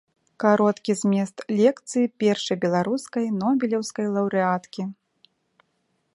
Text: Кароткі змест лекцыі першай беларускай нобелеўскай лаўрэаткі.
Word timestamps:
Кароткі 0.43 0.91
змест 1.01 1.37
лекцыі 1.59 2.11
першай 2.23 2.55
беларускай 2.65 3.25
нобелеўскай 3.45 4.07
лаўрэаткі. 4.17 4.81